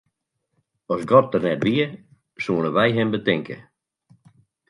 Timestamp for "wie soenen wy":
1.67-2.87